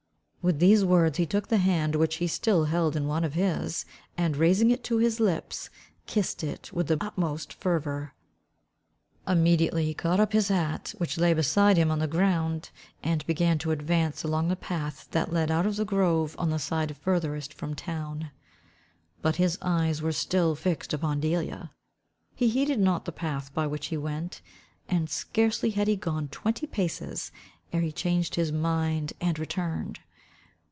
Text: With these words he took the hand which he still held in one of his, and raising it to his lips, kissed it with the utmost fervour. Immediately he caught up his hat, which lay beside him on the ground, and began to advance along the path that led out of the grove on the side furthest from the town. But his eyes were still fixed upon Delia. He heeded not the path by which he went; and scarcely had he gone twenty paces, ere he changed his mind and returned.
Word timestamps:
With 0.43 0.57
these 0.57 0.83
words 0.83 1.19
he 1.19 1.27
took 1.27 1.49
the 1.49 1.59
hand 1.59 1.95
which 1.95 2.15
he 2.15 2.25
still 2.25 2.65
held 2.65 2.95
in 2.95 3.05
one 3.05 3.23
of 3.23 3.35
his, 3.35 3.85
and 4.17 4.35
raising 4.35 4.71
it 4.71 4.83
to 4.85 4.97
his 4.97 5.19
lips, 5.19 5.69
kissed 6.07 6.43
it 6.43 6.73
with 6.73 6.87
the 6.87 6.97
utmost 6.99 7.53
fervour. 7.53 8.15
Immediately 9.27 9.85
he 9.85 9.93
caught 9.93 10.19
up 10.19 10.33
his 10.33 10.47
hat, 10.47 10.95
which 10.97 11.19
lay 11.19 11.31
beside 11.35 11.77
him 11.77 11.91
on 11.91 11.99
the 11.99 12.07
ground, 12.07 12.71
and 13.03 13.23
began 13.27 13.59
to 13.59 13.69
advance 13.69 14.23
along 14.23 14.47
the 14.47 14.55
path 14.55 15.07
that 15.11 15.31
led 15.31 15.51
out 15.51 15.67
of 15.67 15.75
the 15.75 15.85
grove 15.85 16.35
on 16.39 16.49
the 16.49 16.57
side 16.57 16.97
furthest 16.97 17.53
from 17.53 17.69
the 17.69 17.75
town. 17.75 18.31
But 19.21 19.35
his 19.35 19.59
eyes 19.61 20.01
were 20.01 20.11
still 20.11 20.55
fixed 20.55 20.91
upon 20.91 21.19
Delia. 21.19 21.69
He 22.33 22.49
heeded 22.49 22.79
not 22.79 23.05
the 23.05 23.11
path 23.11 23.53
by 23.53 23.67
which 23.67 23.89
he 23.89 23.95
went; 23.97 24.41
and 24.89 25.07
scarcely 25.07 25.69
had 25.69 25.87
he 25.87 25.95
gone 25.95 26.29
twenty 26.29 26.65
paces, 26.65 27.31
ere 27.71 27.81
he 27.81 27.91
changed 27.91 28.33
his 28.33 28.51
mind 28.51 29.13
and 29.21 29.37
returned. 29.37 29.99